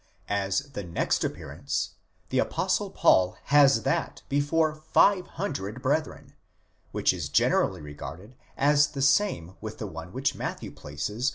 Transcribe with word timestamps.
As 0.29 0.71
the 0.71 0.81
next 0.83 1.23
appearance, 1.23 1.91
the 2.29 2.39
apostle 2.39 2.89
Paul 2.89 3.37
has 3.53 3.83
that 3.83 4.23
before 4.29 4.73
five 4.73 5.27
hundred 5.37 5.83
brethren, 5.83 6.33
which 6.91 7.11
15 7.11 7.31
generally 7.33 7.81
regarded 7.81 8.33
as 8.57 8.87
the 8.87 9.03
same 9.03 9.57
with 9.61 9.77
the 9.77 9.85
one 9.85 10.11
which 10.11 10.33
Matthew 10.33 10.71
places. 10.71 11.29